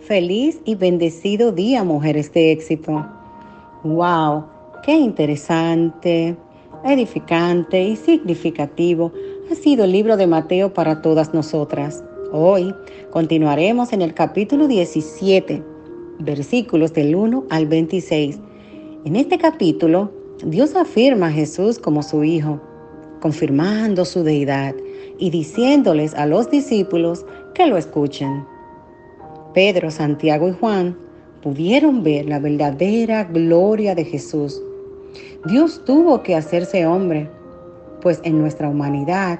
[0.00, 3.06] Feliz y bendecido día, mujeres de éxito.
[3.82, 4.44] ¡Wow!
[4.84, 6.36] ¡Qué interesante,
[6.84, 9.12] edificante y significativo
[9.50, 12.04] ha sido el libro de Mateo para todas nosotras!
[12.32, 12.74] Hoy
[13.10, 15.62] continuaremos en el capítulo 17,
[16.18, 18.38] versículos del 1 al 26.
[19.04, 20.10] En este capítulo,
[20.44, 22.60] Dios afirma a Jesús como su Hijo,
[23.20, 24.74] confirmando su deidad
[25.18, 27.24] y diciéndoles a los discípulos
[27.54, 28.44] que lo escuchen.
[29.54, 30.98] Pedro, Santiago y Juan
[31.40, 34.60] pudieron ver la verdadera gloria de Jesús.
[35.46, 37.30] Dios tuvo que hacerse hombre,
[38.02, 39.38] pues en nuestra humanidad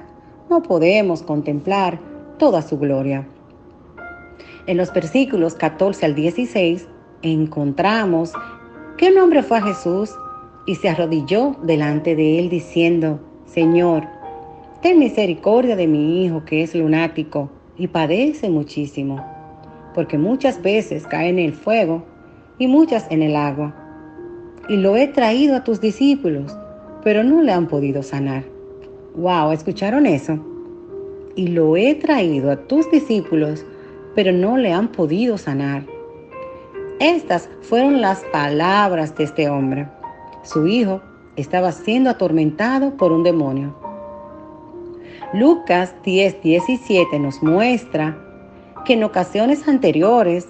[0.49, 1.99] no podemos contemplar
[2.39, 3.27] toda su gloria.
[4.67, 6.87] En los versículos 14 al 16
[7.21, 8.31] encontramos
[8.97, 10.11] que un hombre fue a Jesús
[10.65, 14.03] y se arrodilló delante de él diciendo, Señor,
[14.81, 19.34] ten misericordia de mi hijo que es lunático y padece muchísimo
[19.95, 22.03] porque muchas veces cae en el fuego
[22.59, 23.73] y muchas en el agua.
[24.67, 26.55] Y lo he traído a tus discípulos,
[27.01, 28.43] pero no le han podido sanar.
[29.15, 30.37] Wow, ¿escucharon eso?
[31.35, 33.65] Y lo he traído a tus discípulos,
[34.15, 35.85] pero no le han podido sanar.
[36.99, 39.87] Estas fueron las palabras de este hombre.
[40.43, 41.01] Su hijo
[41.37, 43.75] estaba siendo atormentado por un demonio.
[45.33, 48.24] Lucas 10, 17 nos muestra
[48.85, 50.47] que en ocasiones anteriores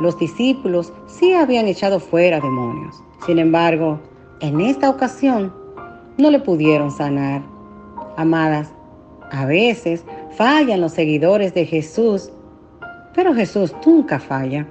[0.00, 2.96] los discípulos sí habían echado fuera demonios.
[3.24, 4.00] Sin embargo,
[4.40, 5.52] en esta ocasión
[6.18, 7.42] no le pudieron sanar.
[8.16, 8.72] Amadas,
[9.30, 10.04] a veces
[10.36, 12.30] fallan los seguidores de Jesús,
[13.14, 14.66] pero Jesús nunca falla.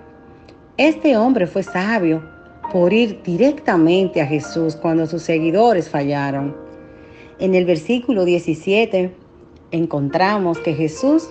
[0.77, 2.23] Este hombre fue sabio
[2.71, 6.55] por ir directamente a Jesús cuando sus seguidores fallaron.
[7.39, 9.13] En el versículo 17
[9.71, 11.29] encontramos que Jesús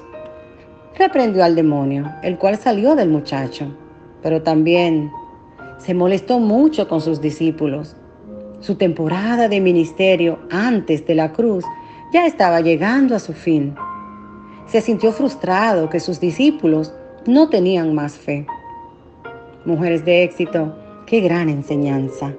[0.96, 3.66] reprendió al demonio, el cual salió del muchacho,
[4.22, 5.10] pero también
[5.78, 7.96] se molestó mucho con sus discípulos.
[8.60, 11.64] Su temporada de ministerio antes de la cruz
[12.12, 13.74] ya estaba llegando a su fin.
[14.66, 16.94] Se sintió frustrado que sus discípulos
[17.26, 18.46] no tenían más fe.
[19.64, 20.74] Mujeres de éxito,
[21.06, 22.32] qué gran enseñanza.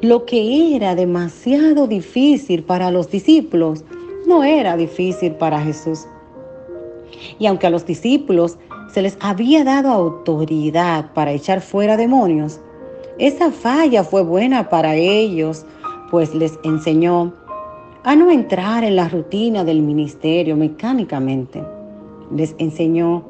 [0.00, 3.84] Lo que era demasiado difícil para los discípulos
[4.26, 6.06] no era difícil para Jesús.
[7.38, 8.58] Y aunque a los discípulos
[8.92, 12.60] se les había dado autoridad para echar fuera demonios,
[13.18, 15.64] esa falla fue buena para ellos,
[16.10, 17.32] pues les enseñó
[18.04, 21.62] a no entrar en la rutina del ministerio mecánicamente.
[22.34, 23.24] Les enseñó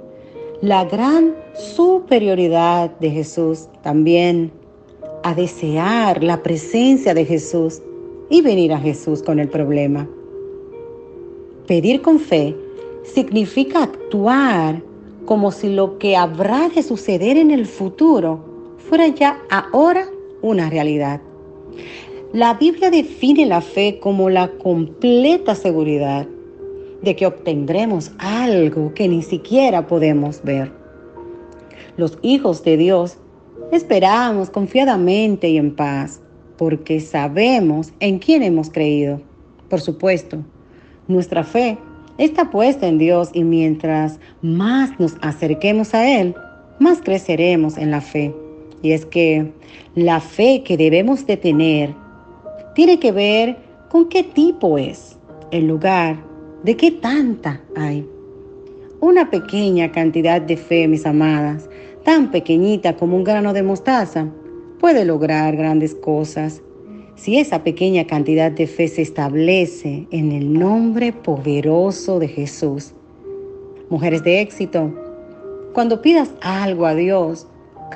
[0.61, 4.53] la gran superioridad de Jesús, también
[5.25, 7.83] a desear la presencia de Jesús
[8.31, 10.09] y venir a Jesús con el problema.
[11.67, 12.57] Pedir con fe
[13.05, 14.83] significa actuar
[15.25, 20.07] como si lo que habrá de suceder en el futuro fuera ya ahora
[20.43, 21.21] una realidad.
[22.33, 26.27] La Biblia define la fe como la completa seguridad
[27.03, 30.73] de que obtendremos algo que ni siquiera podemos ver.
[31.97, 33.19] Los hijos de Dios
[33.71, 36.21] esperamos confiadamente y en paz
[36.57, 39.21] porque sabemos en quién hemos creído.
[39.69, 40.39] Por supuesto,
[41.09, 41.79] nuestra fe
[42.19, 46.35] está puesta en Dios y mientras más nos acerquemos a Él,
[46.79, 48.35] más creceremos en la fe.
[48.83, 49.53] Y es que
[49.95, 51.95] la fe que debemos de tener
[52.75, 53.57] tiene que ver
[53.89, 55.19] con qué tipo es,
[55.51, 56.17] el lugar,
[56.65, 58.07] de qué tanta hay.
[59.01, 61.69] Una pequeña cantidad de fe, mis amadas,
[62.05, 64.29] tan pequeñita como un grano de mostaza,
[64.81, 66.63] puede lograr grandes cosas
[67.15, 72.93] si esa pequeña cantidad de fe se establece en el nombre poderoso de Jesús.
[73.91, 74.91] Mujeres de éxito,
[75.73, 77.47] cuando pidas algo a Dios,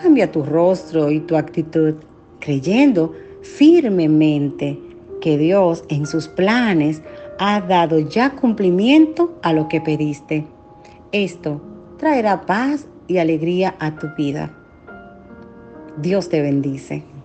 [0.00, 1.94] cambia tu rostro y tu actitud,
[2.40, 3.12] creyendo
[3.42, 4.78] firmemente
[5.20, 7.02] que Dios en sus planes
[7.38, 10.44] ha dado ya cumplimiento a lo que pediste.
[11.12, 11.60] Esto
[11.98, 14.54] traerá paz y alegría a tu vida.
[15.98, 17.15] Dios te bendice.